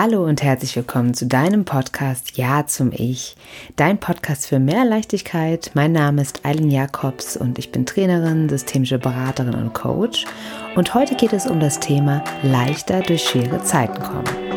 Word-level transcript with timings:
Hallo 0.00 0.24
und 0.24 0.44
herzlich 0.44 0.76
willkommen 0.76 1.12
zu 1.12 1.26
deinem 1.26 1.64
Podcast 1.64 2.36
Ja 2.36 2.64
zum 2.68 2.92
Ich, 2.92 3.34
dein 3.74 3.98
Podcast 3.98 4.46
für 4.46 4.60
mehr 4.60 4.84
Leichtigkeit. 4.84 5.72
Mein 5.74 5.90
Name 5.90 6.22
ist 6.22 6.46
Eileen 6.46 6.70
Jakobs 6.70 7.36
und 7.36 7.58
ich 7.58 7.72
bin 7.72 7.84
Trainerin, 7.84 8.48
systemische 8.48 9.00
Beraterin 9.00 9.56
und 9.56 9.74
Coach. 9.74 10.24
Und 10.76 10.94
heute 10.94 11.16
geht 11.16 11.32
es 11.32 11.48
um 11.48 11.58
das 11.58 11.80
Thema 11.80 12.22
leichter 12.44 13.00
durch 13.00 13.24
schwere 13.24 13.60
Zeiten 13.64 14.00
kommen. 14.00 14.47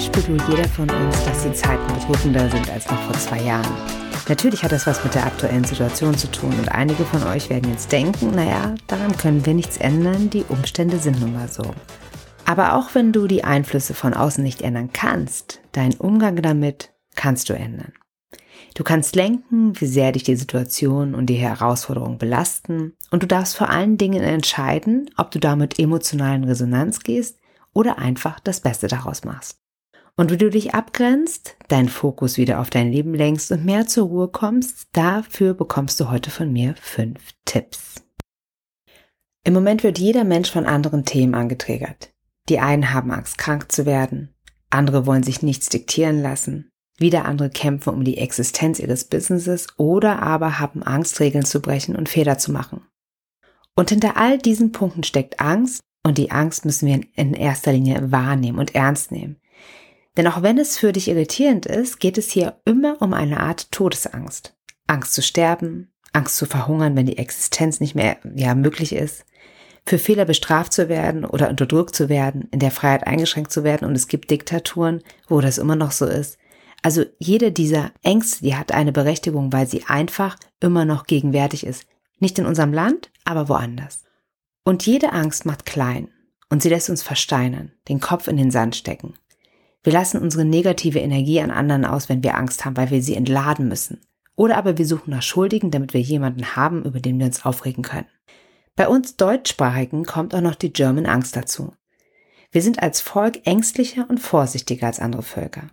Spürt 0.00 0.28
wohl 0.28 0.40
jeder 0.48 0.68
von 0.68 0.88
uns, 0.88 1.24
dass 1.24 1.42
die 1.42 1.52
Zeiten 1.52 1.86
bedrückender 1.94 2.48
sind 2.48 2.70
als 2.70 2.86
noch 2.90 3.00
vor 3.02 3.14
zwei 3.16 3.42
Jahren. 3.42 3.74
Natürlich 4.28 4.62
hat 4.62 4.72
das 4.72 4.86
was 4.86 5.04
mit 5.04 5.14
der 5.14 5.26
aktuellen 5.26 5.64
Situation 5.64 6.16
zu 6.16 6.30
tun 6.30 6.54
und 6.58 6.70
einige 6.70 7.04
von 7.04 7.22
euch 7.24 7.50
werden 7.50 7.70
jetzt 7.70 7.92
denken, 7.92 8.34
naja, 8.34 8.74
daran 8.86 9.16
können 9.16 9.44
wir 9.44 9.54
nichts 9.54 9.76
ändern, 9.76 10.30
die 10.30 10.44
Umstände 10.48 10.98
sind 10.98 11.20
nun 11.20 11.34
mal 11.34 11.48
so. 11.48 11.74
Aber 12.44 12.74
auch 12.74 12.94
wenn 12.94 13.12
du 13.12 13.26
die 13.26 13.44
Einflüsse 13.44 13.94
von 13.94 14.14
außen 14.14 14.42
nicht 14.42 14.62
ändern 14.62 14.90
kannst, 14.92 15.60
deinen 15.72 15.94
Umgang 15.94 16.36
damit 16.36 16.92
kannst 17.14 17.48
du 17.48 17.52
ändern. 17.52 17.92
Du 18.74 18.82
kannst 18.82 19.14
lenken, 19.14 19.78
wie 19.80 19.86
sehr 19.86 20.12
dich 20.12 20.22
die 20.22 20.36
Situation 20.36 21.14
und 21.14 21.26
die 21.26 21.34
Herausforderungen 21.34 22.18
belasten 22.18 22.94
und 23.10 23.22
du 23.22 23.26
darfst 23.26 23.56
vor 23.56 23.68
allen 23.68 23.98
Dingen 23.98 24.22
entscheiden, 24.22 25.10
ob 25.16 25.30
du 25.30 25.38
damit 25.38 25.78
emotionalen 25.78 26.44
Resonanz 26.44 27.00
gehst 27.00 27.38
oder 27.72 27.98
einfach 27.98 28.40
das 28.40 28.60
Beste 28.60 28.88
daraus 28.88 29.24
machst. 29.24 29.58
Und 30.18 30.30
wie 30.30 30.38
du 30.38 30.48
dich 30.48 30.74
abgrenzt, 30.74 31.56
deinen 31.68 31.90
Fokus 31.90 32.38
wieder 32.38 32.60
auf 32.60 32.70
dein 32.70 32.90
Leben 32.90 33.12
lenkst 33.12 33.52
und 33.52 33.66
mehr 33.66 33.86
zur 33.86 34.06
Ruhe 34.06 34.28
kommst, 34.28 34.88
dafür 34.92 35.52
bekommst 35.52 36.00
du 36.00 36.10
heute 36.10 36.30
von 36.30 36.50
mir 36.50 36.74
fünf 36.80 37.34
Tipps. 37.44 38.02
Im 39.44 39.52
Moment 39.52 39.82
wird 39.82 39.98
jeder 39.98 40.24
Mensch 40.24 40.50
von 40.50 40.64
anderen 40.64 41.04
Themen 41.04 41.34
angetriggert. 41.34 42.14
Die 42.48 42.58
einen 42.60 42.94
haben 42.94 43.10
Angst, 43.10 43.36
krank 43.36 43.70
zu 43.70 43.84
werden, 43.84 44.34
andere 44.70 45.04
wollen 45.04 45.22
sich 45.22 45.42
nichts 45.42 45.68
diktieren 45.68 46.22
lassen, 46.22 46.70
wieder 46.98 47.26
andere 47.26 47.50
kämpfen 47.50 47.92
um 47.92 48.02
die 48.02 48.16
Existenz 48.16 48.78
ihres 48.78 49.04
Businesses 49.04 49.66
oder 49.76 50.22
aber 50.22 50.58
haben 50.58 50.82
Angst, 50.82 51.20
Regeln 51.20 51.44
zu 51.44 51.60
brechen 51.60 51.94
und 51.94 52.08
Fehler 52.08 52.38
zu 52.38 52.52
machen. 52.52 52.86
Und 53.74 53.90
hinter 53.90 54.16
all 54.16 54.38
diesen 54.38 54.72
Punkten 54.72 55.04
steckt 55.04 55.40
Angst 55.40 55.82
und 56.02 56.16
die 56.16 56.30
Angst 56.30 56.64
müssen 56.64 56.86
wir 56.86 57.00
in 57.14 57.34
erster 57.34 57.72
Linie 57.72 58.10
wahrnehmen 58.10 58.58
und 58.58 58.74
ernst 58.74 59.12
nehmen. 59.12 59.36
Denn 60.16 60.26
auch 60.26 60.42
wenn 60.42 60.58
es 60.58 60.78
für 60.78 60.92
dich 60.92 61.08
irritierend 61.08 61.66
ist, 61.66 62.00
geht 62.00 62.18
es 62.18 62.30
hier 62.30 62.60
immer 62.64 63.00
um 63.00 63.12
eine 63.12 63.40
Art 63.40 63.70
Todesangst. 63.70 64.54
Angst 64.86 65.12
zu 65.14 65.22
sterben, 65.22 65.92
Angst 66.12 66.36
zu 66.36 66.46
verhungern, 66.46 66.96
wenn 66.96 67.06
die 67.06 67.18
Existenz 67.18 67.80
nicht 67.80 67.94
mehr 67.94 68.16
ja, 68.34 68.54
möglich 68.54 68.94
ist, 68.94 69.26
für 69.84 69.98
Fehler 69.98 70.24
bestraft 70.24 70.72
zu 70.72 70.88
werden 70.88 71.24
oder 71.24 71.48
unterdrückt 71.48 71.94
zu 71.94 72.08
werden, 72.08 72.48
in 72.50 72.58
der 72.58 72.70
Freiheit 72.70 73.06
eingeschränkt 73.06 73.52
zu 73.52 73.62
werden 73.62 73.86
und 73.86 73.94
es 73.94 74.08
gibt 74.08 74.30
Diktaturen, 74.30 75.02
wo 75.28 75.40
das 75.40 75.58
immer 75.58 75.76
noch 75.76 75.92
so 75.92 76.06
ist. 76.06 76.38
Also 76.82 77.04
jede 77.18 77.52
dieser 77.52 77.92
Ängste, 78.02 78.44
die 78.44 78.56
hat 78.56 78.72
eine 78.72 78.92
Berechtigung, 78.92 79.52
weil 79.52 79.66
sie 79.66 79.84
einfach 79.86 80.36
immer 80.60 80.84
noch 80.84 81.06
gegenwärtig 81.06 81.64
ist. 81.64 81.86
Nicht 82.18 82.38
in 82.38 82.46
unserem 82.46 82.72
Land, 82.72 83.10
aber 83.24 83.48
woanders. 83.48 84.04
Und 84.64 84.86
jede 84.86 85.12
Angst 85.12 85.46
macht 85.46 85.66
klein 85.66 86.08
und 86.48 86.62
sie 86.62 86.68
lässt 86.68 86.90
uns 86.90 87.02
versteinern, 87.02 87.72
den 87.88 88.00
Kopf 88.00 88.26
in 88.26 88.36
den 88.36 88.50
Sand 88.50 88.74
stecken. 88.74 89.14
Wir 89.86 89.92
lassen 89.92 90.20
unsere 90.20 90.44
negative 90.44 90.98
Energie 90.98 91.40
an 91.40 91.52
anderen 91.52 91.84
aus, 91.84 92.08
wenn 92.08 92.24
wir 92.24 92.36
Angst 92.36 92.64
haben, 92.64 92.76
weil 92.76 92.90
wir 92.90 93.00
sie 93.00 93.14
entladen 93.14 93.68
müssen. 93.68 94.00
Oder 94.34 94.56
aber 94.56 94.78
wir 94.78 94.84
suchen 94.84 95.12
nach 95.12 95.22
Schuldigen, 95.22 95.70
damit 95.70 95.94
wir 95.94 96.00
jemanden 96.00 96.56
haben, 96.56 96.84
über 96.84 96.98
den 96.98 97.20
wir 97.20 97.26
uns 97.26 97.44
aufregen 97.46 97.84
können. 97.84 98.08
Bei 98.74 98.88
uns 98.88 99.14
Deutschsprachigen 99.14 100.04
kommt 100.04 100.34
auch 100.34 100.40
noch 100.40 100.56
die 100.56 100.72
German 100.72 101.06
Angst 101.06 101.36
dazu. 101.36 101.72
Wir 102.50 102.62
sind 102.62 102.82
als 102.82 103.00
Volk 103.00 103.46
ängstlicher 103.46 104.06
und 104.10 104.18
vorsichtiger 104.18 104.88
als 104.88 104.98
andere 104.98 105.22
Völker. 105.22 105.68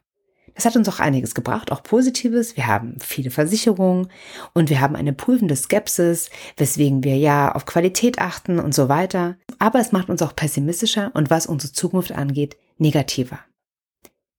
Das 0.53 0.65
hat 0.65 0.75
uns 0.75 0.87
auch 0.89 0.99
einiges 0.99 1.33
gebracht, 1.33 1.71
auch 1.71 1.81
Positives. 1.81 2.55
Wir 2.55 2.67
haben 2.67 2.97
viele 2.99 3.31
Versicherungen 3.31 4.09
und 4.53 4.69
wir 4.69 4.79
haben 4.79 4.95
eine 4.95 5.13
prüfende 5.13 5.55
Skepsis, 5.55 6.29
weswegen 6.55 7.03
wir 7.03 7.17
ja 7.17 7.51
auf 7.51 7.65
Qualität 7.65 8.19
achten 8.19 8.59
und 8.59 8.75
so 8.75 8.89
weiter. 8.89 9.37
Aber 9.57 9.79
es 9.79 9.91
macht 9.91 10.11
uns 10.11 10.21
auch 10.21 10.35
pessimistischer 10.35 11.09
und 11.15 11.31
was 11.31 11.47
unsere 11.47 11.73
Zukunft 11.73 12.11
angeht, 12.11 12.57
negativer. 12.77 13.39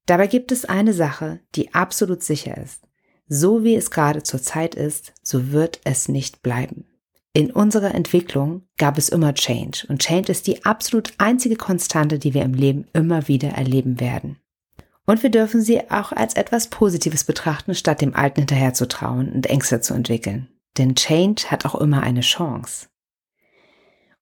Dabei 0.06 0.26
gibt 0.26 0.52
es 0.52 0.64
eine 0.64 0.92
Sache, 0.92 1.40
die 1.54 1.74
absolut 1.74 2.22
sicher 2.22 2.56
ist. 2.58 2.86
So 3.26 3.64
wie 3.64 3.74
es 3.74 3.90
gerade 3.90 4.22
zur 4.22 4.42
Zeit 4.42 4.74
ist, 4.74 5.14
so 5.22 5.50
wird 5.50 5.80
es 5.84 6.08
nicht 6.08 6.42
bleiben. 6.42 6.86
In 7.32 7.50
unserer 7.50 7.94
Entwicklung 7.94 8.62
gab 8.76 8.96
es 8.96 9.08
immer 9.08 9.34
Change 9.34 9.86
und 9.88 10.00
Change 10.00 10.30
ist 10.30 10.46
die 10.46 10.64
absolut 10.64 11.14
einzige 11.18 11.56
Konstante, 11.56 12.18
die 12.18 12.32
wir 12.32 12.42
im 12.42 12.54
Leben 12.54 12.86
immer 12.92 13.26
wieder 13.26 13.48
erleben 13.48 13.98
werden. 13.98 14.36
Und 15.04 15.22
wir 15.22 15.30
dürfen 15.30 15.60
sie 15.60 15.90
auch 15.90 16.12
als 16.12 16.34
etwas 16.34 16.68
Positives 16.68 17.24
betrachten, 17.24 17.74
statt 17.74 18.00
dem 18.00 18.14
Alten 18.14 18.42
hinterher 18.42 18.72
zu 18.72 18.86
trauen 18.86 19.32
und 19.32 19.46
Ängste 19.46 19.80
zu 19.80 19.94
entwickeln. 19.94 20.48
Denn 20.78 20.94
Change 20.94 21.50
hat 21.50 21.66
auch 21.66 21.74
immer 21.74 22.02
eine 22.02 22.20
Chance. 22.20 22.86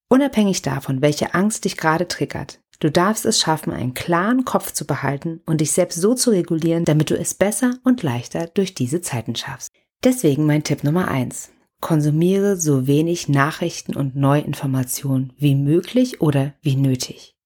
Unabhängig 0.09 0.63
davon, 0.63 1.03
welche 1.03 1.35
Angst 1.35 1.67
dich 1.67 1.77
gerade 1.77 2.09
triggert, 2.09 2.62
Du 2.83 2.91
darfst 2.91 3.25
es 3.27 3.39
schaffen, 3.39 3.73
einen 3.73 3.95
klaren 3.95 4.45
Kopf 4.45 4.73
zu 4.73 4.85
behalten 4.85 5.41
und 5.47 5.61
dich 5.61 5.71
selbst 5.71 6.01
so 6.01 6.17
zu 6.17 6.31
regulieren, 6.31 6.85
damit 6.85 7.11
du 7.11 7.17
es 7.17 7.33
besser 7.33 7.79
und 7.85 8.03
leichter 8.03 8.49
durch 8.49 8.75
diese 8.75 9.01
Zeiten 9.01 9.37
schaffst. 9.37 9.71
Deswegen 10.03 10.47
mein 10.47 10.65
Tipp 10.65 10.83
Nummer 10.83 11.07
eins: 11.07 11.53
Konsumiere 11.81 12.57
so 12.57 12.89
wenig 12.89 13.29
Nachrichten 13.29 13.95
und 13.95 14.17
Neuinformationen 14.17 15.33
wie 15.39 15.55
möglich 15.55 16.21
oder 16.21 16.55
wie 16.61 16.75
nötig. 16.75 17.37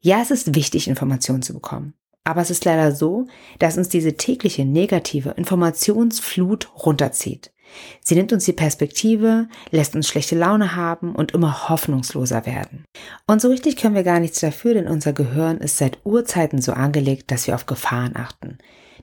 Ja, 0.00 0.20
es 0.20 0.30
ist 0.30 0.54
wichtig, 0.54 0.88
Informationen 0.88 1.40
zu 1.40 1.54
bekommen. 1.54 1.94
Aber 2.22 2.42
es 2.42 2.50
ist 2.50 2.66
leider 2.66 2.94
so, 2.94 3.26
dass 3.58 3.78
uns 3.78 3.88
diese 3.88 4.18
tägliche 4.18 4.66
negative 4.66 5.30
Informationsflut 5.38 6.70
runterzieht. 6.84 7.53
Sie 8.00 8.14
nimmt 8.14 8.32
uns 8.32 8.44
die 8.44 8.52
Perspektive, 8.52 9.48
lässt 9.70 9.94
uns 9.94 10.08
schlechte 10.08 10.36
Laune 10.36 10.76
haben 10.76 11.14
und 11.14 11.32
immer 11.32 11.68
hoffnungsloser 11.68 12.46
werden. 12.46 12.84
Und 13.26 13.40
so 13.40 13.48
richtig 13.48 13.76
können 13.76 13.94
wir 13.94 14.04
gar 14.04 14.20
nichts 14.20 14.40
dafür, 14.40 14.74
denn 14.74 14.88
unser 14.88 15.12
Gehirn 15.12 15.58
ist 15.58 15.78
seit 15.78 15.98
Urzeiten 16.04 16.60
so 16.60 16.72
angelegt, 16.72 17.30
dass 17.30 17.46
wir 17.46 17.54
auf 17.54 17.66
Gefahren 17.66 18.16
achten. 18.16 18.58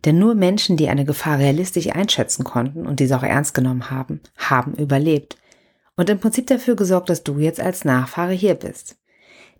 Denn 0.05 0.17
nur 0.17 0.35
Menschen, 0.35 0.77
die 0.77 0.89
eine 0.89 1.05
Gefahr 1.05 1.37
realistisch 1.37 1.87
einschätzen 1.89 2.43
konnten 2.43 2.85
und 2.85 2.99
diese 2.99 3.17
auch 3.17 3.23
ernst 3.23 3.53
genommen 3.53 3.91
haben, 3.91 4.21
haben 4.37 4.73
überlebt. 4.75 5.37
Und 5.95 6.09
im 6.09 6.19
Prinzip 6.19 6.47
dafür 6.47 6.75
gesorgt, 6.75 7.09
dass 7.09 7.23
du 7.23 7.37
jetzt 7.37 7.59
als 7.59 7.85
Nachfahre 7.85 8.33
hier 8.33 8.55
bist. 8.55 8.97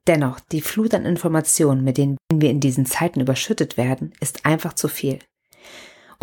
Dennoch, 0.07 0.39
die 0.39 0.61
Flut 0.61 0.95
an 0.95 1.05
Informationen, 1.05 1.83
mit 1.83 1.97
denen 1.97 2.17
wir 2.33 2.49
in 2.49 2.59
diesen 2.59 2.87
Zeiten 2.87 3.21
überschüttet 3.21 3.77
werden, 3.77 4.13
ist 4.19 4.45
einfach 4.45 4.73
zu 4.73 4.87
viel. 4.87 5.19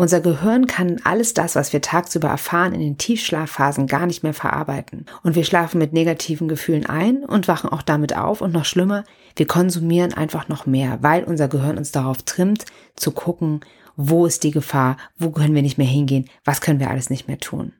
Unser 0.01 0.21
Gehirn 0.21 0.65
kann 0.65 1.01
alles 1.03 1.33
das, 1.33 1.55
was 1.55 1.73
wir 1.73 1.81
tagsüber 1.81 2.29
erfahren, 2.29 2.71
in 2.71 2.79
den 2.79 2.97
Tiefschlafphasen 2.97 3.85
gar 3.85 4.05
nicht 4.05 4.23
mehr 4.23 4.33
verarbeiten. 4.33 5.05
Und 5.23 5.35
wir 5.35 5.43
schlafen 5.43 5.77
mit 5.77 5.91
negativen 5.91 6.47
Gefühlen 6.47 6.85
ein 6.85 7.25
und 7.25 7.49
wachen 7.49 7.69
auch 7.69 7.81
damit 7.81 8.15
auf. 8.15 8.39
Und 8.39 8.53
noch 8.53 8.63
schlimmer, 8.63 9.03
wir 9.35 9.45
konsumieren 9.45 10.13
einfach 10.13 10.47
noch 10.47 10.65
mehr, 10.65 10.99
weil 11.01 11.25
unser 11.25 11.49
Gehirn 11.49 11.77
uns 11.77 11.91
darauf 11.91 12.23
trimmt, 12.23 12.63
zu 12.95 13.11
gucken, 13.11 13.59
wo 13.97 14.25
ist 14.25 14.45
die 14.45 14.51
Gefahr, 14.51 14.95
wo 15.17 15.31
können 15.31 15.53
wir 15.53 15.63
nicht 15.63 15.77
mehr 15.77 15.85
hingehen, 15.85 16.29
was 16.45 16.61
können 16.61 16.79
wir 16.79 16.89
alles 16.89 17.09
nicht 17.09 17.27
mehr 17.27 17.39
tun. 17.39 17.73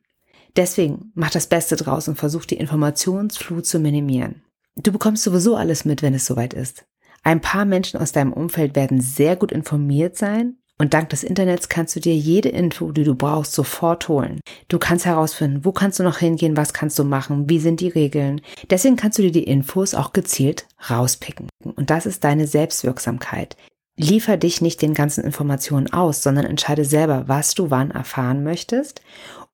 Deswegen 0.58 1.14
mach 1.16 1.30
das 1.30 1.48
Beste 1.48 1.78
draus 1.78 2.10
und 2.10 2.18
versuch 2.18 2.44
die 2.44 2.58
Informationsflut 2.58 3.66
zu 3.66 3.80
minimieren. 3.80 4.44
Du 4.76 4.92
bekommst 4.92 5.24
sowieso 5.24 5.56
alles 5.56 5.86
mit, 5.86 6.02
wenn 6.02 6.14
es 6.14 6.26
soweit 6.26 6.54
ist. 6.54 6.86
Ein 7.24 7.40
paar 7.40 7.64
Menschen 7.64 7.98
aus 7.98 8.12
deinem 8.12 8.34
Umfeld 8.34 8.76
werden 8.76 9.00
sehr 9.00 9.38
gut 9.38 9.54
informiert 9.54 10.18
sein 10.18 10.58
und 10.80 10.94
dank 10.94 11.10
des 11.10 11.24
Internets 11.24 11.68
kannst 11.68 11.96
du 11.96 12.00
dir 12.00 12.16
jede 12.16 12.50
Info, 12.50 12.92
die 12.92 13.04
du 13.04 13.14
brauchst, 13.14 13.54
sofort 13.54 14.08
holen. 14.08 14.40
Du 14.70 14.80
kannst 14.80 15.06
herausfinden, 15.06 15.66
wo 15.66 15.74
kannst 15.74 16.00
du 16.00 16.04
noch 16.04 16.18
hingehen, 16.18 16.56
was 16.58 16.74
kannst 16.74 16.98
du 16.98 17.04
machen, 17.04 17.50
wie 17.50 17.60
sind 17.60 17.82
die 17.82 17.90
Regeln. 17.90 18.42
Deswegen 18.70 18.96
kannst 18.96 19.18
du 19.18 19.24
dir 19.24 19.32
die 19.32 19.44
Infos 19.44 19.94
auch 19.94 20.14
gezielt 20.14 20.66
rauspicken. 20.90 21.50
Und 21.64 21.90
das 21.90 22.06
ist 22.06 22.24
deine 22.24 22.48
Selbstwirksamkeit. 22.48 23.58
Liefer 24.02 24.38
dich 24.38 24.62
nicht 24.62 24.82
den 24.82 24.94
ganzen 24.94 25.26
Informationen 25.26 25.92
aus, 25.92 26.24
sondern 26.24 26.46
entscheide 26.46 26.86
selber, 26.86 27.26
was 27.28 27.54
du 27.54 27.70
wann 27.70 27.92
erfahren 27.92 28.46
möchtest 28.46 29.02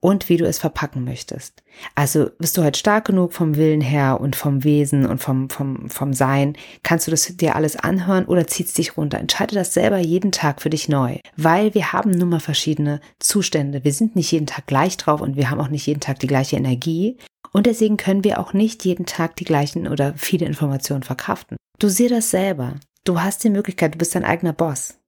und 0.02 0.30
wie 0.30 0.38
du 0.38 0.46
es 0.46 0.60
verpacken 0.60 1.04
möchtest. 1.04 1.64
Also 1.96 2.30
bist 2.38 2.56
du 2.56 2.62
halt 2.62 2.78
stark 2.78 3.06
genug 3.06 3.34
vom 3.34 3.56
Willen 3.56 3.82
her 3.82 4.22
und 4.22 4.36
vom 4.36 4.64
Wesen 4.64 5.08
und 5.08 5.18
vom, 5.18 5.50
vom, 5.50 5.90
vom 5.90 6.14
Sein, 6.14 6.56
kannst 6.84 7.08
du 7.08 7.12
das 7.12 7.26
dir 7.38 7.56
alles 7.56 7.76
anhören 7.76 8.26
oder 8.26 8.46
ziehst 8.46 8.78
dich 8.78 8.98
runter. 8.98 9.18
Entscheide 9.18 9.56
das 9.56 9.74
selber 9.74 9.98
jeden 9.98 10.32
Tag 10.32 10.62
für 10.62 10.70
dich 10.70 10.90
neu, 10.90 11.18
weil 11.36 11.74
wir 11.74 11.92
haben 11.92 12.12
nun 12.12 12.30
mal 12.30 12.40
verschiedene 12.40 13.02
Zustände. 13.18 13.84
Wir 13.84 13.94
sind 13.94 14.16
nicht 14.16 14.32
jeden 14.32 14.46
Tag 14.46 14.68
gleich 14.68 14.96
drauf 14.98 15.22
und 15.22 15.38
wir 15.38 15.50
haben 15.50 15.60
auch 15.60 15.70
nicht 15.70 15.88
jeden 15.88 16.02
Tag 16.02 16.20
die 16.20 16.28
gleiche 16.28 16.56
Energie. 16.56 17.18
Und 17.52 17.66
deswegen 17.66 17.98
können 17.98 18.24
wir 18.24 18.40
auch 18.40 18.54
nicht 18.54 18.86
jeden 18.86 19.08
Tag 19.08 19.38
die 19.38 19.46
gleichen 19.46 19.88
oder 19.88 20.14
viele 20.16 20.46
Informationen 20.46 21.02
verkraften. 21.02 21.58
Du 21.80 21.90
sieh 21.90 22.10
das 22.10 22.30
selber. 22.30 22.76
Du 23.06 23.22
hast 23.22 23.44
die 23.44 23.50
Möglichkeit, 23.50 23.94
du 23.94 23.98
bist 24.00 24.16
dein 24.16 24.26
eigener 24.26 24.52
Boss. 24.52 25.00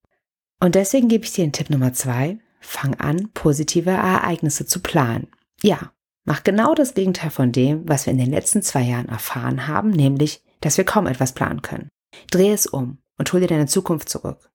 Und 0.59 0.75
deswegen 0.75 1.07
gebe 1.07 1.25
ich 1.25 1.33
dir 1.33 1.45
den 1.45 1.51
Tipp 1.51 1.69
Nummer 1.69 1.93
zwei. 1.93 2.39
Fang 2.61 2.95
an, 2.95 3.29
positive 3.33 3.89
Ereignisse 3.89 4.65
zu 4.65 4.81
planen. 4.81 5.27
Ja, 5.61 5.91
mach 6.23 6.43
genau 6.43 6.75
das 6.75 6.93
Gegenteil 6.93 7.31
von 7.31 7.51
dem, 7.51 7.89
was 7.89 8.05
wir 8.05 8.13
in 8.13 8.19
den 8.19 8.31
letzten 8.31 8.61
zwei 8.61 8.81
Jahren 8.81 9.09
erfahren 9.09 9.67
haben, 9.67 9.89
nämlich, 9.89 10.43
dass 10.61 10.77
wir 10.77 10.85
kaum 10.85 11.07
etwas 11.07 11.33
planen 11.33 11.61
können. 11.61 11.89
Dreh 12.31 12.51
es 12.51 12.67
um 12.67 12.99
und 13.17 13.33
hol 13.33 13.39
dir 13.39 13.47
deine 13.47 13.67
Zukunft 13.67 14.09
zurück. 14.09 14.51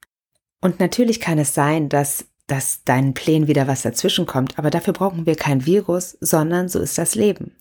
Und 0.60 0.80
natürlich 0.80 1.20
kann 1.20 1.38
es 1.38 1.54
sein, 1.54 1.88
dass 1.88 2.26
dass 2.46 2.84
deinen 2.84 3.14
Plänen 3.14 3.48
wieder 3.48 3.66
was 3.66 3.82
dazwischen 3.82 4.26
kommt, 4.26 4.58
aber 4.58 4.70
dafür 4.70 4.92
brauchen 4.92 5.26
wir 5.26 5.36
kein 5.36 5.64
Virus, 5.64 6.18
sondern 6.20 6.68
so 6.68 6.80
ist 6.80 6.98
das 6.98 7.14
Leben. 7.14 7.56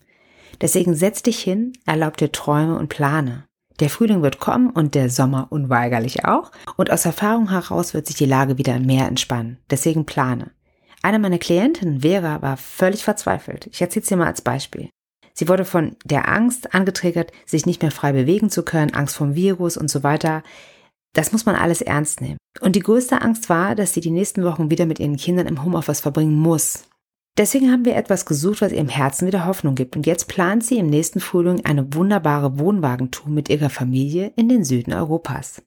Deswegen 0.59 0.95
setz 0.95 1.23
dich 1.23 1.39
hin, 1.39 1.73
erlaub 1.85 2.17
dir 2.17 2.31
Träume 2.31 2.77
und 2.77 2.89
Plane. 2.89 3.45
Der 3.81 3.89
Frühling 3.89 4.21
wird 4.21 4.39
kommen 4.39 4.69
und 4.69 4.93
der 4.93 5.09
Sommer 5.09 5.47
unweigerlich 5.49 6.23
auch. 6.23 6.51
Und 6.77 6.91
aus 6.91 7.05
Erfahrung 7.05 7.49
heraus 7.49 7.95
wird 7.95 8.05
sich 8.05 8.15
die 8.15 8.25
Lage 8.25 8.59
wieder 8.59 8.79
mehr 8.79 9.07
entspannen. 9.07 9.57
Deswegen 9.71 10.05
plane. 10.05 10.51
Eine 11.01 11.17
meiner 11.17 11.39
Klientinnen, 11.39 12.01
Vera, 12.01 12.43
war 12.43 12.57
völlig 12.57 13.03
verzweifelt. 13.03 13.67
Ich 13.71 13.81
erzähle 13.81 14.03
es 14.03 14.09
dir 14.09 14.17
mal 14.17 14.27
als 14.27 14.41
Beispiel. 14.41 14.89
Sie 15.33 15.47
wurde 15.47 15.65
von 15.65 15.95
der 16.05 16.29
Angst 16.29 16.75
angetriggert, 16.75 17.31
sich 17.47 17.65
nicht 17.65 17.81
mehr 17.81 17.89
frei 17.89 18.11
bewegen 18.11 18.51
zu 18.51 18.63
können, 18.63 18.93
Angst 18.93 19.15
vom 19.15 19.33
Virus 19.33 19.77
und 19.77 19.89
so 19.89 20.03
weiter. 20.03 20.43
Das 21.13 21.31
muss 21.31 21.47
man 21.47 21.55
alles 21.55 21.81
ernst 21.81 22.21
nehmen. 22.21 22.37
Und 22.59 22.75
die 22.75 22.81
größte 22.81 23.21
Angst 23.21 23.49
war, 23.49 23.73
dass 23.73 23.93
sie 23.93 24.01
die 24.01 24.11
nächsten 24.11 24.43
Wochen 24.43 24.69
wieder 24.69 24.85
mit 24.85 24.99
ihren 24.99 25.17
Kindern 25.17 25.47
im 25.47 25.63
Homeoffice 25.63 26.01
verbringen 26.01 26.35
muss. 26.35 26.83
Deswegen 27.37 27.71
haben 27.71 27.85
wir 27.85 27.95
etwas 27.95 28.25
gesucht, 28.25 28.61
was 28.61 28.73
ihrem 28.73 28.89
Herzen 28.89 29.25
wieder 29.25 29.45
Hoffnung 29.45 29.75
gibt. 29.75 29.95
Und 29.95 30.05
jetzt 30.05 30.27
plant 30.27 30.65
sie 30.65 30.77
im 30.77 30.87
nächsten 30.87 31.21
Frühling 31.21 31.65
eine 31.65 31.93
wunderbare 31.93 32.59
Wohnwagentour 32.59 33.29
mit 33.29 33.49
ihrer 33.49 33.69
Familie 33.69 34.33
in 34.35 34.49
den 34.49 34.65
Süden 34.65 34.93
Europas. 34.93 35.61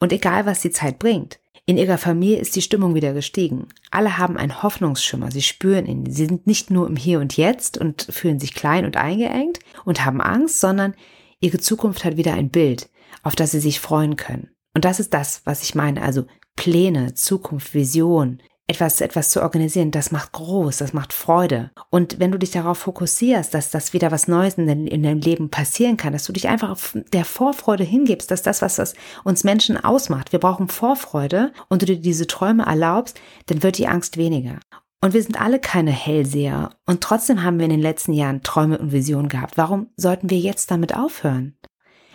Und 0.00 0.12
egal, 0.12 0.46
was 0.46 0.60
die 0.60 0.70
Zeit 0.70 0.98
bringt, 0.98 1.38
in 1.66 1.78
ihrer 1.78 1.96
Familie 1.98 2.38
ist 2.38 2.56
die 2.56 2.62
Stimmung 2.62 2.94
wieder 2.94 3.14
gestiegen. 3.14 3.68
Alle 3.90 4.18
haben 4.18 4.36
einen 4.36 4.62
Hoffnungsschimmer, 4.62 5.30
sie 5.30 5.40
spüren 5.40 5.86
ihn. 5.86 6.10
Sie 6.10 6.26
sind 6.26 6.46
nicht 6.46 6.70
nur 6.70 6.86
im 6.86 6.96
Hier 6.96 7.20
und 7.20 7.36
Jetzt 7.36 7.78
und 7.78 8.02
fühlen 8.10 8.38
sich 8.38 8.54
klein 8.54 8.84
und 8.84 8.98
eingeengt 8.98 9.60
und 9.84 10.04
haben 10.04 10.20
Angst, 10.20 10.60
sondern 10.60 10.94
ihre 11.40 11.58
Zukunft 11.58 12.04
hat 12.04 12.18
wieder 12.18 12.34
ein 12.34 12.50
Bild, 12.50 12.90
auf 13.22 13.34
das 13.34 13.52
sie 13.52 13.60
sich 13.60 13.80
freuen 13.80 14.16
können. 14.16 14.50
Und 14.74 14.84
das 14.84 15.00
ist 15.00 15.14
das, 15.14 15.42
was 15.44 15.62
ich 15.62 15.74
meine. 15.74 16.02
Also 16.02 16.26
Pläne, 16.56 17.14
Zukunft, 17.14 17.72
Vision, 17.72 18.42
etwas, 18.66 19.00
etwas 19.02 19.30
zu 19.30 19.42
organisieren, 19.42 19.90
das 19.90 20.10
macht 20.10 20.32
groß, 20.32 20.78
das 20.78 20.94
macht 20.94 21.12
Freude. 21.12 21.70
Und 21.90 22.18
wenn 22.18 22.32
du 22.32 22.38
dich 22.38 22.50
darauf 22.50 22.78
fokussierst, 22.78 23.52
dass 23.52 23.70
das 23.70 23.92
wieder 23.92 24.10
was 24.10 24.26
Neues 24.26 24.54
in, 24.54 24.68
in 24.86 25.02
deinem 25.02 25.20
Leben 25.20 25.50
passieren 25.50 25.98
kann, 25.98 26.14
dass 26.14 26.24
du 26.24 26.32
dich 26.32 26.48
einfach 26.48 26.70
auf 26.70 26.96
der 27.12 27.26
Vorfreude 27.26 27.84
hingibst, 27.84 28.30
dass 28.30 28.42
das, 28.42 28.62
was 28.62 28.76
das 28.76 28.94
uns 29.22 29.44
Menschen 29.44 29.82
ausmacht, 29.82 30.32
wir 30.32 30.38
brauchen 30.40 30.68
Vorfreude 30.68 31.52
und 31.68 31.82
du 31.82 31.86
dir 31.86 31.98
diese 31.98 32.26
Träume 32.26 32.64
erlaubst, 32.64 33.20
dann 33.46 33.62
wird 33.62 33.76
die 33.76 33.88
Angst 33.88 34.16
weniger. 34.16 34.60
Und 35.02 35.12
wir 35.12 35.22
sind 35.22 35.38
alle 35.38 35.58
keine 35.58 35.90
Hellseher 35.90 36.70
und 36.86 37.02
trotzdem 37.02 37.42
haben 37.42 37.58
wir 37.58 37.66
in 37.66 37.72
den 37.72 37.80
letzten 37.80 38.14
Jahren 38.14 38.42
Träume 38.42 38.78
und 38.78 38.92
Visionen 38.92 39.28
gehabt. 39.28 39.58
Warum 39.58 39.88
sollten 39.98 40.30
wir 40.30 40.38
jetzt 40.38 40.70
damit 40.70 40.96
aufhören? 40.96 41.58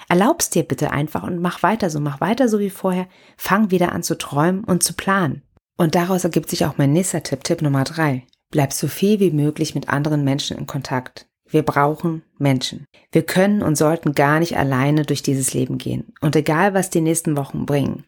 Erlaubst 0.08 0.56
dir 0.56 0.64
bitte 0.64 0.90
einfach 0.90 1.22
und 1.22 1.40
mach 1.40 1.62
weiter 1.62 1.92
so, 1.92 2.00
mach 2.00 2.20
weiter 2.20 2.50
so 2.50 2.58
wie 2.58 2.72
vorher, 2.72 3.08
fang 3.38 3.70
wieder 3.70 3.92
an 3.92 4.02
zu 4.02 4.18
träumen 4.18 4.64
und 4.64 4.82
zu 4.82 4.94
planen. 4.94 5.44
Und 5.80 5.96
daraus 5.96 6.26
ergibt 6.26 6.50
sich 6.50 6.66
auch 6.66 6.78
mein 6.78 6.92
nächster 6.92 7.24
Tipp, 7.24 7.46
Tipp 7.46 7.62
Nummer 7.62 7.86
drei. 7.86 8.28
Bleib 8.52 8.74
so 8.74 8.90
viel 8.90 9.22
wie 9.22 9.32
möglich 9.32 9.76
mit 9.76 9.88
anderen 9.88 10.26
Menschen 10.26 10.58
in 10.58 10.68
Kontakt. 10.68 11.30
Wir 11.48 11.64
brauchen 11.64 12.22
Menschen. 12.38 12.84
Wir 13.14 13.24
können 13.24 13.64
und 13.64 13.78
sollten 13.78 14.14
gar 14.14 14.40
nicht 14.40 14.58
alleine 14.58 15.04
durch 15.04 15.24
dieses 15.24 15.54
Leben 15.54 15.78
gehen. 15.78 16.12
Und 16.20 16.36
egal, 16.36 16.74
was 16.74 16.90
die 16.90 17.00
nächsten 17.00 17.38
Wochen 17.38 17.66
bringen, 17.66 18.04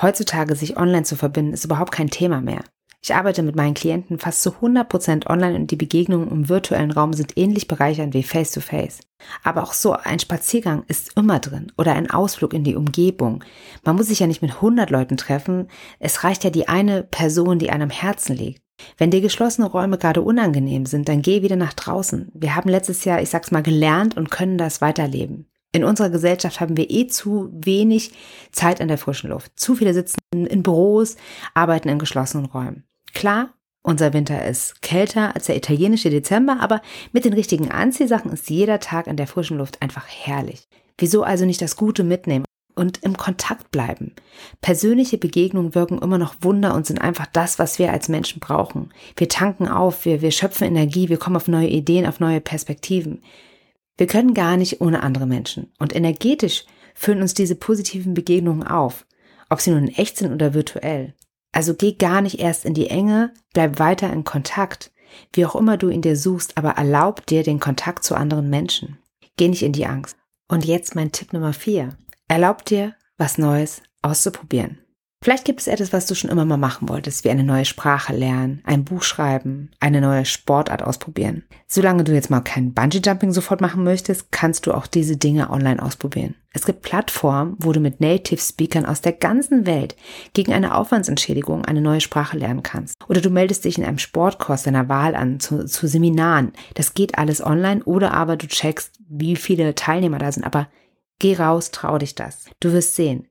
heutzutage 0.00 0.54
sich 0.54 0.76
online 0.76 1.02
zu 1.02 1.16
verbinden, 1.16 1.54
ist 1.54 1.64
überhaupt 1.64 1.90
kein 1.90 2.08
Thema 2.08 2.40
mehr. 2.40 2.62
Ich 3.00 3.14
arbeite 3.14 3.42
mit 3.42 3.54
meinen 3.54 3.74
Klienten 3.74 4.18
fast 4.18 4.42
zu 4.42 4.50
100% 4.50 5.28
online 5.28 5.56
und 5.56 5.70
die 5.70 5.76
Begegnungen 5.76 6.30
im 6.30 6.48
virtuellen 6.48 6.90
Raum 6.90 7.12
sind 7.12 7.38
ähnlich 7.38 7.68
bereichernd 7.68 8.12
wie 8.12 8.22
face-to-face. 8.22 8.98
-face. 8.98 9.00
Aber 9.42 9.62
auch 9.62 9.72
so 9.72 9.92
ein 9.92 10.18
Spaziergang 10.18 10.84
ist 10.88 11.16
immer 11.16 11.38
drin 11.38 11.72
oder 11.76 11.94
ein 11.94 12.10
Ausflug 12.10 12.52
in 12.52 12.64
die 12.64 12.76
Umgebung. 12.76 13.44
Man 13.84 13.96
muss 13.96 14.08
sich 14.08 14.20
ja 14.20 14.26
nicht 14.26 14.42
mit 14.42 14.56
100 14.56 14.90
Leuten 14.90 15.16
treffen. 15.16 15.68
Es 15.98 16.24
reicht 16.24 16.44
ja 16.44 16.50
die 16.50 16.68
eine 16.68 17.02
Person, 17.04 17.58
die 17.58 17.70
einem 17.70 17.90
Herzen 17.90 18.36
liegt. 18.36 18.62
Wenn 18.96 19.10
dir 19.10 19.20
geschlossene 19.20 19.68
Räume 19.68 19.98
gerade 19.98 20.22
unangenehm 20.22 20.86
sind, 20.86 21.08
dann 21.08 21.22
geh 21.22 21.42
wieder 21.42 21.56
nach 21.56 21.74
draußen. 21.74 22.30
Wir 22.34 22.54
haben 22.54 22.68
letztes 22.68 23.04
Jahr, 23.04 23.20
ich 23.20 23.30
sag's 23.30 23.50
mal, 23.50 23.62
gelernt 23.62 24.16
und 24.16 24.30
können 24.30 24.58
das 24.58 24.80
weiterleben. 24.80 25.46
In 25.72 25.84
unserer 25.84 26.10
Gesellschaft 26.10 26.60
haben 26.60 26.76
wir 26.76 26.90
eh 26.90 27.08
zu 27.08 27.50
wenig 27.52 28.12
Zeit 28.52 28.80
an 28.80 28.88
der 28.88 28.98
frischen 28.98 29.30
Luft. 29.30 29.52
Zu 29.58 29.74
viele 29.74 29.92
sitzen 29.92 30.16
in 30.32 30.62
Büros, 30.62 31.16
arbeiten 31.54 31.88
in 31.88 31.98
geschlossenen 31.98 32.46
Räumen. 32.46 32.87
Klar, 33.14 33.54
unser 33.82 34.12
Winter 34.12 34.44
ist 34.44 34.82
kälter 34.82 35.34
als 35.34 35.46
der 35.46 35.56
italienische 35.56 36.10
Dezember, 36.10 36.58
aber 36.60 36.82
mit 37.12 37.24
den 37.24 37.32
richtigen 37.32 37.70
Anziehsachen 37.70 38.32
ist 38.32 38.50
jeder 38.50 38.80
Tag 38.80 39.08
an 39.08 39.16
der 39.16 39.26
frischen 39.26 39.56
Luft 39.56 39.80
einfach 39.80 40.06
herrlich. 40.06 40.68
Wieso 40.98 41.22
also 41.22 41.46
nicht 41.46 41.62
das 41.62 41.76
Gute 41.76 42.02
mitnehmen 42.02 42.44
und 42.74 42.98
im 43.02 43.16
Kontakt 43.16 43.70
bleiben? 43.70 44.14
Persönliche 44.60 45.16
Begegnungen 45.16 45.74
wirken 45.74 46.00
immer 46.00 46.18
noch 46.18 46.34
Wunder 46.40 46.74
und 46.74 46.86
sind 46.86 47.00
einfach 47.00 47.26
das, 47.26 47.58
was 47.58 47.78
wir 47.78 47.92
als 47.92 48.08
Menschen 48.08 48.40
brauchen. 48.40 48.90
Wir 49.16 49.28
tanken 49.28 49.68
auf, 49.68 50.04
wir, 50.04 50.20
wir 50.20 50.32
schöpfen 50.32 50.66
Energie, 50.66 51.08
wir 51.08 51.18
kommen 51.18 51.36
auf 51.36 51.48
neue 51.48 51.68
Ideen, 51.68 52.04
auf 52.04 52.20
neue 52.20 52.40
Perspektiven. 52.40 53.22
Wir 53.96 54.06
können 54.06 54.34
gar 54.34 54.56
nicht 54.56 54.80
ohne 54.80 55.02
andere 55.02 55.26
Menschen. 55.26 55.72
Und 55.78 55.94
energetisch 55.94 56.64
füllen 56.94 57.22
uns 57.22 57.32
diese 57.32 57.54
positiven 57.54 58.12
Begegnungen 58.12 58.66
auf, 58.66 59.06
ob 59.48 59.60
sie 59.60 59.70
nun 59.70 59.88
echt 59.88 60.16
sind 60.16 60.32
oder 60.32 60.52
virtuell. 60.52 61.14
Also 61.58 61.74
geh 61.74 61.94
gar 61.94 62.20
nicht 62.20 62.38
erst 62.38 62.64
in 62.64 62.72
die 62.72 62.88
Enge, 62.88 63.34
bleib 63.52 63.80
weiter 63.80 64.12
in 64.12 64.22
Kontakt, 64.22 64.92
wie 65.32 65.44
auch 65.44 65.56
immer 65.56 65.76
du 65.76 65.88
ihn 65.88 66.02
dir 66.02 66.16
suchst, 66.16 66.56
aber 66.56 66.76
erlaub 66.76 67.26
dir 67.26 67.42
den 67.42 67.58
Kontakt 67.58 68.04
zu 68.04 68.14
anderen 68.14 68.48
Menschen. 68.48 68.98
Geh 69.36 69.48
nicht 69.48 69.64
in 69.64 69.72
die 69.72 69.86
Angst. 69.86 70.16
Und 70.46 70.64
jetzt 70.64 70.94
mein 70.94 71.10
Tipp 71.10 71.32
Nummer 71.32 71.52
vier. 71.52 71.98
Erlaub 72.28 72.64
dir, 72.64 72.94
was 73.16 73.38
Neues 73.38 73.82
auszuprobieren. 74.02 74.78
Vielleicht 75.20 75.44
gibt 75.44 75.60
es 75.60 75.66
etwas, 75.66 75.92
was 75.92 76.06
du 76.06 76.14
schon 76.14 76.30
immer 76.30 76.44
mal 76.44 76.56
machen 76.56 76.88
wolltest, 76.88 77.24
wie 77.24 77.30
eine 77.30 77.42
neue 77.42 77.64
Sprache 77.64 78.14
lernen, 78.14 78.60
ein 78.64 78.84
Buch 78.84 79.02
schreiben, 79.02 79.72
eine 79.80 80.00
neue 80.00 80.24
Sportart 80.24 80.82
ausprobieren. 80.82 81.42
Solange 81.66 82.04
du 82.04 82.12
jetzt 82.14 82.30
mal 82.30 82.40
kein 82.40 82.72
Bungee-Jumping 82.72 83.32
sofort 83.32 83.60
machen 83.60 83.82
möchtest, 83.82 84.30
kannst 84.30 84.66
du 84.66 84.72
auch 84.72 84.86
diese 84.86 85.16
Dinge 85.16 85.50
online 85.50 85.82
ausprobieren. 85.82 86.36
Es 86.52 86.64
gibt 86.64 86.82
Plattformen, 86.82 87.56
wo 87.58 87.72
du 87.72 87.80
mit 87.80 88.00
Native 88.00 88.40
Speakern 88.40 88.86
aus 88.86 89.00
der 89.00 89.12
ganzen 89.12 89.66
Welt 89.66 89.96
gegen 90.34 90.52
eine 90.52 90.74
Aufwandsentschädigung 90.76 91.64
eine 91.64 91.80
neue 91.80 92.00
Sprache 92.00 92.38
lernen 92.38 92.62
kannst. 92.62 92.94
Oder 93.08 93.20
du 93.20 93.28
meldest 93.28 93.64
dich 93.64 93.76
in 93.76 93.84
einem 93.84 93.98
Sportkurs 93.98 94.62
deiner 94.62 94.88
Wahl 94.88 95.14
an, 95.14 95.40
zu, 95.40 95.66
zu 95.66 95.88
Seminaren. 95.88 96.52
Das 96.74 96.94
geht 96.94 97.18
alles 97.18 97.44
online 97.44 97.82
oder 97.84 98.12
aber 98.12 98.36
du 98.36 98.46
checkst, 98.46 98.98
wie 99.08 99.36
viele 99.36 99.74
Teilnehmer 99.74 100.18
da 100.18 100.32
sind. 100.32 100.44
Aber 100.44 100.68
geh 101.18 101.36
raus, 101.36 101.70
trau 101.70 101.98
dich 101.98 102.14
das. 102.14 102.46
Du 102.60 102.72
wirst 102.72 102.94
sehen. 102.94 103.27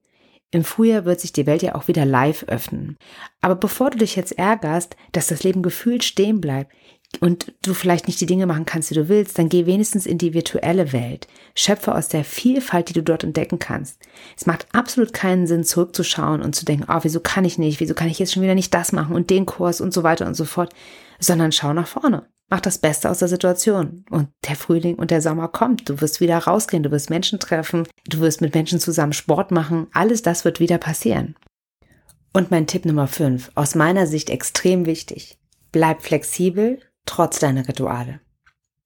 Im 0.52 0.64
Frühjahr 0.64 1.04
wird 1.04 1.20
sich 1.20 1.34
die 1.34 1.46
Welt 1.46 1.62
ja 1.62 1.76
auch 1.76 1.90
wieder 1.90 2.06
live 2.06 2.46
öffnen. 2.48 2.98
Aber 3.42 3.56
bevor 3.56 3.90
du 3.90 3.98
dich 3.98 4.16
jetzt 4.16 4.38
ärgerst, 4.38 4.96
dass 5.12 5.28
das 5.28 5.44
Leben 5.44 5.62
gefühlt 5.62 6.06
stehen 6.06 6.40
bleibt 6.40 6.72
und 7.20 7.54
du 7.62 7.74
vielleicht 7.74 8.08
nicht 8.08 8.22
die 8.22 8.26
Dinge 8.26 8.46
machen 8.46 8.66
kannst, 8.66 8.90
die 8.90 8.96
du 8.96 9.10
willst, 9.10 9.38
dann 9.38 9.50
geh 9.50 9.66
wenigstens 9.66 10.06
in 10.06 10.18
die 10.18 10.34
virtuelle 10.34 10.94
Welt. 10.94 11.28
Schöpfe 11.54 11.94
aus 11.94 12.08
der 12.08 12.24
Vielfalt, 12.24 12.88
die 12.88 12.94
du 12.94 13.04
dort 13.04 13.26
entdecken 13.26 13.60
kannst. 13.60 14.00
Es 14.38 14.46
macht 14.46 14.68
absolut 14.74 15.14
keinen 15.14 15.48
Sinn, 15.48 15.66
zurückzuschauen 15.66 16.42
und 16.42 16.56
zu 16.56 16.64
denken, 16.64 16.86
oh, 16.90 17.00
wieso 17.02 17.20
kann 17.20 17.44
ich 17.44 17.58
nicht, 17.58 17.82
wieso 17.82 17.94
kann 17.94 18.08
ich 18.08 18.20
jetzt 18.20 18.34
schon 18.34 18.44
wieder 18.44 18.56
nicht 18.56 18.74
das 18.74 18.94
machen 18.94 19.16
und 19.16 19.30
den 19.30 19.46
Kurs 19.46 19.82
und 19.82 19.94
so 19.94 20.04
weiter 20.04 20.28
und 20.28 20.36
so 20.36 20.46
fort, 20.46 20.74
sondern 21.20 21.52
schau 21.52 21.74
nach 21.74 21.88
vorne. 21.88 22.28
Mach 22.50 22.62
das 22.62 22.78
Beste 22.78 23.10
aus 23.10 23.20
der 23.20 23.28
Situation. 23.28 24.06
Und 24.10 24.30
der 24.48 24.56
Frühling 24.56 24.96
und 24.96 25.12
der 25.12 25.22
Sommer 25.22 25.50
kommt. 25.50 25.90
Du 25.90 26.00
wirst 26.00 26.22
wieder 26.22 26.38
rausgehen, 26.38 26.84
du 26.84 26.92
wirst 26.92 27.10
Menschen 27.10 27.40
treffen, 27.40 27.88
du 28.08 28.20
wirst 28.20 28.42
mit 28.42 28.56
Menschen 28.56 28.80
zusammen 28.80 29.14
Sport 29.14 29.52
machen. 29.52 29.88
Alles 29.94 30.22
das 30.22 30.46
wird 30.46 30.60
wieder 30.60 30.78
passieren. 30.78 31.36
Und 32.34 32.52
mein 32.52 32.68
Tipp 32.68 32.86
Nummer 32.86 33.08
5, 33.08 33.52
aus 33.56 33.76
meiner 33.76 34.08
Sicht 34.08 34.30
extrem 34.30 34.86
wichtig. 34.86 35.38
Bleib 35.72 36.04
flexibel, 36.04 36.80
trotz 37.06 37.40
deiner 37.40 37.68
Rituale. 37.68 38.22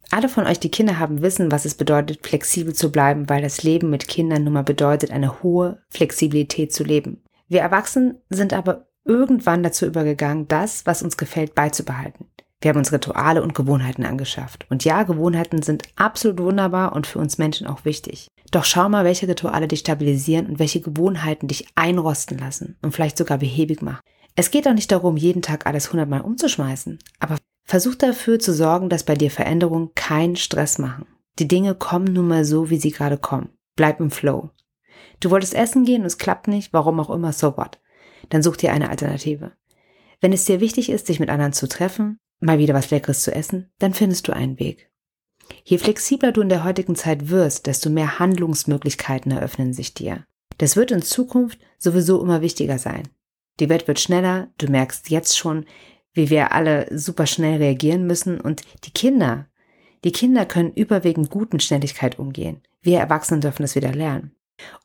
Alle 0.09 0.27
von 0.27 0.45
euch, 0.45 0.59
die 0.59 0.71
Kinder 0.71 0.99
haben, 0.99 1.21
wissen, 1.21 1.51
was 1.51 1.65
es 1.65 1.75
bedeutet, 1.75 2.25
flexibel 2.25 2.73
zu 2.73 2.91
bleiben, 2.91 3.29
weil 3.29 3.41
das 3.41 3.63
Leben 3.63 3.89
mit 3.89 4.07
Kindern 4.07 4.43
nun 4.43 4.53
mal 4.53 4.63
bedeutet, 4.63 5.11
eine 5.11 5.41
hohe 5.43 5.81
Flexibilität 5.89 6.73
zu 6.73 6.83
leben. 6.83 7.23
Wir 7.47 7.61
Erwachsenen 7.61 8.17
sind 8.29 8.53
aber 8.53 8.87
irgendwann 9.05 9.63
dazu 9.63 9.85
übergegangen, 9.85 10.47
das, 10.47 10.85
was 10.85 11.01
uns 11.01 11.17
gefällt, 11.17 11.55
beizubehalten. 11.55 12.25
Wir 12.61 12.69
haben 12.69 12.77
uns 12.77 12.93
Rituale 12.93 13.41
und 13.41 13.55
Gewohnheiten 13.55 14.05
angeschafft. 14.05 14.67
Und 14.69 14.85
ja, 14.85 15.01
Gewohnheiten 15.03 15.63
sind 15.63 15.83
absolut 15.95 16.39
wunderbar 16.39 16.93
und 16.93 17.07
für 17.07 17.17
uns 17.17 17.39
Menschen 17.39 17.65
auch 17.65 17.85
wichtig. 17.85 18.27
Doch 18.51 18.65
schau 18.65 18.87
mal, 18.87 19.03
welche 19.03 19.27
Rituale 19.27 19.67
dich 19.67 19.79
stabilisieren 19.79 20.45
und 20.45 20.59
welche 20.59 20.79
Gewohnheiten 20.79 21.47
dich 21.47 21.67
einrosten 21.75 22.37
lassen 22.37 22.77
und 22.81 22.93
vielleicht 22.93 23.17
sogar 23.17 23.39
behäbig 23.39 23.81
machen. 23.81 24.01
Es 24.35 24.51
geht 24.51 24.67
auch 24.67 24.73
nicht 24.73 24.91
darum, 24.91 25.17
jeden 25.17 25.41
Tag 25.41 25.65
alles 25.65 25.91
hundertmal 25.91 26.21
umzuschmeißen, 26.21 26.99
aber 27.19 27.37
versuch 27.65 27.95
dafür 27.95 28.39
zu 28.39 28.53
sorgen, 28.53 28.89
dass 28.89 29.03
bei 29.03 29.15
dir 29.15 29.31
Veränderungen 29.31 29.93
keinen 29.95 30.35
Stress 30.35 30.77
machen. 30.77 31.05
Die 31.39 31.47
Dinge 31.47 31.75
kommen 31.75 32.13
nun 32.13 32.27
mal 32.27 32.45
so, 32.45 32.69
wie 32.69 32.77
sie 32.77 32.91
gerade 32.91 33.17
kommen. 33.17 33.49
Bleib 33.75 33.99
im 33.99 34.11
Flow. 34.11 34.51
Du 35.19 35.31
wolltest 35.31 35.55
essen 35.55 35.85
gehen 35.85 36.01
und 36.01 36.07
es 36.07 36.17
klappt 36.17 36.47
nicht, 36.47 36.73
warum 36.73 36.99
auch 36.99 37.09
immer, 37.09 37.33
so 37.33 37.57
what. 37.57 37.79
Dann 38.29 38.43
such 38.43 38.57
dir 38.57 38.71
eine 38.71 38.89
Alternative. 38.89 39.53
Wenn 40.19 40.33
es 40.33 40.45
dir 40.45 40.59
wichtig 40.59 40.89
ist, 40.89 41.09
dich 41.09 41.19
mit 41.19 41.29
anderen 41.29 41.53
zu 41.53 41.67
treffen, 41.67 42.19
mal 42.41 42.57
wieder 42.57 42.73
was 42.73 42.91
Leckeres 42.91 43.21
zu 43.21 43.33
essen, 43.33 43.71
dann 43.79 43.93
findest 43.93 44.27
du 44.27 44.33
einen 44.33 44.59
Weg. 44.59 44.89
Je 45.63 45.77
flexibler 45.77 46.31
du 46.31 46.41
in 46.41 46.49
der 46.49 46.63
heutigen 46.63 46.95
Zeit 46.95 47.29
wirst, 47.29 47.67
desto 47.67 47.89
mehr 47.89 48.19
Handlungsmöglichkeiten 48.19 49.31
eröffnen 49.31 49.73
sich 49.73 49.93
dir. 49.93 50.25
Das 50.57 50.75
wird 50.75 50.91
in 50.91 51.01
Zukunft 51.01 51.59
sowieso 51.77 52.21
immer 52.21 52.41
wichtiger 52.41 52.77
sein. 52.77 53.07
Die 53.59 53.69
Welt 53.69 53.87
wird 53.87 53.99
schneller, 53.99 54.49
du 54.57 54.67
merkst 54.67 55.09
jetzt 55.09 55.37
schon, 55.37 55.65
wie 56.13 56.29
wir 56.29 56.51
alle 56.51 56.87
super 56.97 57.25
schnell 57.25 57.57
reagieren 57.57 58.05
müssen 58.05 58.39
und 58.41 58.63
die 58.83 58.91
Kinder, 58.91 59.47
die 60.03 60.11
Kinder 60.11 60.45
können 60.45 60.73
überwiegend 60.73 61.29
gut 61.29 61.53
mit 61.53 61.63
Schnelligkeit 61.63 62.17
umgehen. 62.17 62.61
Wir 62.81 62.99
Erwachsenen 62.99 63.41
dürfen 63.41 63.63
es 63.63 63.75
wieder 63.75 63.93
lernen. 63.93 64.31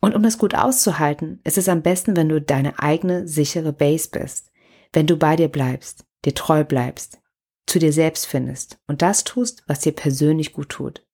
Und 0.01 0.15
um 0.15 0.23
das 0.23 0.39
gut 0.39 0.55
auszuhalten, 0.55 1.41
ist 1.45 1.59
es 1.59 1.69
am 1.69 1.83
besten, 1.83 2.17
wenn 2.17 2.29
du 2.29 2.41
deine 2.41 2.79
eigene 2.79 3.27
sichere 3.27 3.73
Base 3.73 4.09
bist. 4.11 4.51
Wenn 4.93 5.07
du 5.07 5.17
bei 5.17 5.37
dir 5.37 5.49
bleibst, 5.49 6.05
dir 6.25 6.35
treu 6.35 6.65
bleibst, 6.65 7.19
zu 7.67 7.79
dir 7.79 7.93
selbst 7.93 8.27
findest 8.27 8.79
und 8.87 9.03
das 9.03 9.25
tust, 9.25 9.65
was 9.67 9.81
dir 9.81 9.93
persönlich 9.93 10.53
gut 10.53 10.69
tut. 10.69 11.05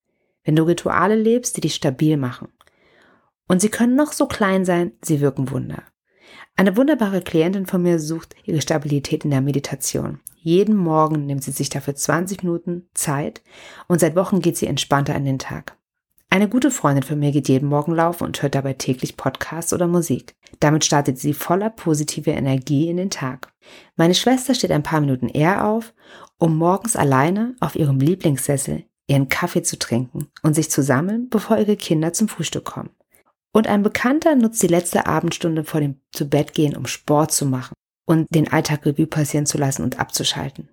Wenn 0.44 0.56
du 0.56 0.64
Rituale 0.64 1.16
lebst, 1.16 1.56
die 1.56 1.60
dich 1.60 1.74
stabil 1.74 2.16
machen. 2.16 2.48
Und 3.48 3.60
sie 3.60 3.68
können 3.68 3.96
noch 3.96 4.12
so 4.12 4.26
klein 4.26 4.64
sein, 4.64 4.92
sie 5.02 5.20
wirken 5.20 5.50
Wunder. 5.50 5.82
Eine 6.56 6.76
wunderbare 6.76 7.22
Klientin 7.22 7.66
von 7.66 7.82
mir 7.82 7.98
sucht 7.98 8.34
ihre 8.44 8.60
Stabilität 8.60 9.24
in 9.24 9.30
der 9.30 9.40
Meditation. 9.40 10.20
Jeden 10.36 10.76
Morgen 10.76 11.26
nimmt 11.26 11.44
sie 11.44 11.52
sich 11.52 11.68
dafür 11.68 11.94
20 11.94 12.42
Minuten 12.42 12.88
Zeit 12.94 13.42
und 13.88 14.00
seit 14.00 14.16
Wochen 14.16 14.40
geht 14.40 14.56
sie 14.56 14.66
entspannter 14.66 15.14
in 15.14 15.24
den 15.24 15.38
Tag. 15.38 15.76
Eine 16.32 16.48
gute 16.48 16.70
Freundin 16.70 17.02
von 17.02 17.18
mir 17.18 17.30
geht 17.30 17.50
jeden 17.50 17.68
Morgen 17.68 17.94
laufen 17.94 18.24
und 18.24 18.40
hört 18.40 18.54
dabei 18.54 18.72
täglich 18.72 19.18
Podcasts 19.18 19.74
oder 19.74 19.86
Musik. 19.86 20.34
Damit 20.60 20.82
startet 20.82 21.18
sie 21.18 21.34
voller 21.34 21.68
positiver 21.68 22.32
Energie 22.32 22.88
in 22.88 22.96
den 22.96 23.10
Tag. 23.10 23.52
Meine 23.96 24.14
Schwester 24.14 24.54
steht 24.54 24.70
ein 24.70 24.82
paar 24.82 25.02
Minuten 25.02 25.28
eher 25.28 25.68
auf, 25.68 25.92
um 26.38 26.56
morgens 26.56 26.96
alleine 26.96 27.54
auf 27.60 27.76
ihrem 27.76 28.00
Lieblingssessel 28.00 28.84
ihren 29.08 29.28
Kaffee 29.28 29.62
zu 29.62 29.78
trinken 29.78 30.28
und 30.42 30.54
sich 30.54 30.70
zu 30.70 30.82
sammeln, 30.82 31.28
bevor 31.28 31.58
ihre 31.58 31.76
Kinder 31.76 32.14
zum 32.14 32.28
Frühstück 32.28 32.64
kommen. 32.64 32.88
Und 33.52 33.66
ein 33.66 33.82
Bekannter 33.82 34.34
nutzt 34.34 34.62
die 34.62 34.68
letzte 34.68 35.06
Abendstunde 35.06 35.64
vor 35.64 35.82
dem 35.82 36.00
Zubettgehen, 36.12 36.78
um 36.78 36.86
Sport 36.86 37.32
zu 37.32 37.44
machen 37.44 37.74
und 38.06 38.26
den 38.34 38.50
Alltag 38.50 38.86
Revue 38.86 39.06
passieren 39.06 39.44
zu 39.44 39.58
lassen 39.58 39.82
und 39.82 40.00
abzuschalten. 40.00 40.70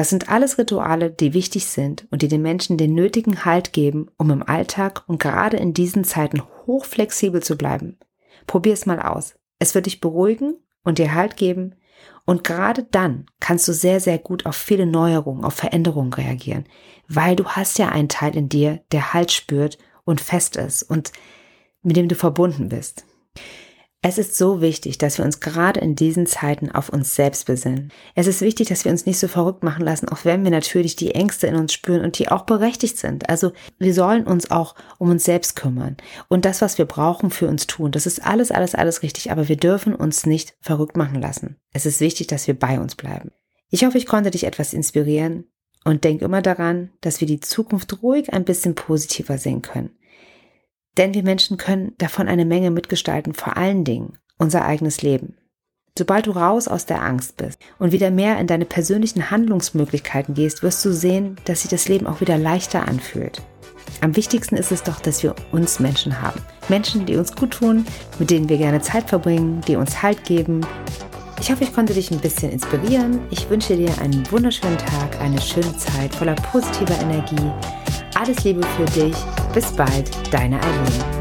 Das 0.00 0.08
sind 0.08 0.30
alles 0.30 0.56
Rituale, 0.56 1.10
die 1.10 1.34
wichtig 1.34 1.66
sind 1.66 2.06
und 2.10 2.22
die 2.22 2.28
den 2.28 2.40
Menschen 2.40 2.78
den 2.78 2.94
nötigen 2.94 3.44
Halt 3.44 3.74
geben, 3.74 4.06
um 4.16 4.30
im 4.30 4.42
Alltag 4.42 5.04
und 5.08 5.20
gerade 5.20 5.58
in 5.58 5.74
diesen 5.74 6.04
Zeiten 6.04 6.42
hochflexibel 6.66 7.42
zu 7.42 7.58
bleiben. 7.58 7.98
Probier 8.46 8.72
es 8.72 8.86
mal 8.86 8.98
aus. 8.98 9.34
Es 9.58 9.74
wird 9.74 9.84
dich 9.84 10.00
beruhigen 10.00 10.54
und 10.84 10.96
dir 10.96 11.12
Halt 11.12 11.36
geben. 11.36 11.74
Und 12.24 12.44
gerade 12.44 12.86
dann 12.90 13.26
kannst 13.40 13.68
du 13.68 13.74
sehr, 13.74 14.00
sehr 14.00 14.16
gut 14.16 14.46
auf 14.46 14.56
viele 14.56 14.86
Neuerungen, 14.86 15.44
auf 15.44 15.52
Veränderungen 15.52 16.14
reagieren, 16.14 16.64
weil 17.06 17.36
du 17.36 17.44
hast 17.44 17.78
ja 17.78 17.90
einen 17.90 18.08
Teil 18.08 18.34
in 18.34 18.48
dir, 18.48 18.82
der 18.92 19.12
Halt 19.12 19.30
spürt 19.30 19.76
und 20.04 20.22
fest 20.22 20.56
ist 20.56 20.82
und 20.82 21.12
mit 21.82 21.98
dem 21.98 22.08
du 22.08 22.14
verbunden 22.14 22.70
bist. 22.70 23.04
Es 24.02 24.16
ist 24.16 24.34
so 24.34 24.62
wichtig, 24.62 24.96
dass 24.96 25.18
wir 25.18 25.26
uns 25.26 25.40
gerade 25.40 25.78
in 25.78 25.94
diesen 25.94 26.24
Zeiten 26.24 26.70
auf 26.70 26.88
uns 26.88 27.14
selbst 27.14 27.44
besinnen. 27.44 27.92
Es 28.14 28.26
ist 28.26 28.40
wichtig, 28.40 28.68
dass 28.68 28.86
wir 28.86 28.92
uns 28.92 29.04
nicht 29.04 29.18
so 29.18 29.28
verrückt 29.28 29.62
machen 29.62 29.84
lassen, 29.84 30.08
auch 30.08 30.24
wenn 30.24 30.42
wir 30.42 30.50
natürlich 30.50 30.96
die 30.96 31.14
Ängste 31.14 31.48
in 31.48 31.54
uns 31.54 31.74
spüren 31.74 32.02
und 32.02 32.18
die 32.18 32.30
auch 32.30 32.46
berechtigt 32.46 32.96
sind. 32.96 33.28
Also 33.28 33.52
wir 33.78 33.92
sollen 33.92 34.26
uns 34.26 34.50
auch 34.50 34.74
um 34.96 35.10
uns 35.10 35.24
selbst 35.24 35.54
kümmern 35.54 35.98
und 36.28 36.46
das, 36.46 36.62
was 36.62 36.78
wir 36.78 36.86
brauchen, 36.86 37.28
für 37.28 37.46
uns 37.46 37.66
tun. 37.66 37.92
Das 37.92 38.06
ist 38.06 38.24
alles, 38.24 38.50
alles, 38.50 38.74
alles 38.74 39.02
richtig, 39.02 39.30
aber 39.32 39.48
wir 39.48 39.56
dürfen 39.56 39.94
uns 39.94 40.24
nicht 40.24 40.54
verrückt 40.62 40.96
machen 40.96 41.20
lassen. 41.20 41.56
Es 41.74 41.84
ist 41.84 42.00
wichtig, 42.00 42.26
dass 42.26 42.46
wir 42.46 42.58
bei 42.58 42.80
uns 42.80 42.94
bleiben. 42.94 43.32
Ich 43.68 43.84
hoffe, 43.84 43.98
ich 43.98 44.06
konnte 44.06 44.30
dich 44.30 44.44
etwas 44.44 44.72
inspirieren 44.72 45.44
und 45.84 46.04
denk 46.04 46.22
immer 46.22 46.40
daran, 46.40 46.90
dass 47.02 47.20
wir 47.20 47.28
die 47.28 47.40
Zukunft 47.40 48.02
ruhig 48.02 48.32
ein 48.32 48.46
bisschen 48.46 48.74
positiver 48.74 49.36
sehen 49.36 49.60
können. 49.60 49.90
Denn 50.96 51.14
wir 51.14 51.22
Menschen 51.22 51.56
können 51.56 51.92
davon 51.98 52.28
eine 52.28 52.44
Menge 52.44 52.70
mitgestalten, 52.70 53.34
vor 53.34 53.56
allen 53.56 53.84
Dingen 53.84 54.18
unser 54.38 54.64
eigenes 54.64 55.02
Leben. 55.02 55.36
Sobald 55.98 56.26
du 56.26 56.30
raus 56.30 56.68
aus 56.68 56.86
der 56.86 57.02
Angst 57.02 57.36
bist 57.36 57.58
und 57.78 57.92
wieder 57.92 58.10
mehr 58.10 58.38
in 58.38 58.46
deine 58.46 58.64
persönlichen 58.64 59.30
Handlungsmöglichkeiten 59.30 60.34
gehst, 60.34 60.62
wirst 60.62 60.84
du 60.84 60.92
sehen, 60.92 61.36
dass 61.44 61.62
sich 61.62 61.70
das 61.70 61.88
Leben 61.88 62.06
auch 62.06 62.20
wieder 62.20 62.38
leichter 62.38 62.86
anfühlt. 62.88 63.42
Am 64.00 64.16
wichtigsten 64.16 64.56
ist 64.56 64.72
es 64.72 64.82
doch, 64.82 65.00
dass 65.00 65.22
wir 65.22 65.34
uns 65.52 65.80
Menschen 65.80 66.22
haben. 66.22 66.40
Menschen, 66.68 67.06
die 67.06 67.16
uns 67.16 67.34
gut 67.34 67.50
tun, 67.52 67.84
mit 68.18 68.30
denen 68.30 68.48
wir 68.48 68.56
gerne 68.56 68.80
Zeit 68.80 69.08
verbringen, 69.08 69.60
die 69.66 69.76
uns 69.76 70.00
Halt 70.00 70.24
geben. 70.24 70.60
Ich 71.40 71.50
hoffe, 71.50 71.64
ich 71.64 71.74
konnte 71.74 71.92
dich 71.92 72.10
ein 72.10 72.20
bisschen 72.20 72.52
inspirieren. 72.52 73.20
Ich 73.30 73.50
wünsche 73.50 73.76
dir 73.76 73.90
einen 74.00 74.30
wunderschönen 74.30 74.78
Tag, 74.78 75.20
eine 75.20 75.40
schöne 75.40 75.76
Zeit 75.76 76.14
voller 76.14 76.36
positiver 76.36 76.98
Energie 77.00 77.52
alles 78.20 78.44
Liebe 78.44 78.62
für 78.76 78.84
dich. 78.84 79.16
Bis 79.52 79.72
bald, 79.72 80.10
deine 80.32 80.60
Eileen. 80.62 81.19